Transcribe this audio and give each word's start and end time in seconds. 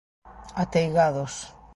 Ateigados. 0.63 1.33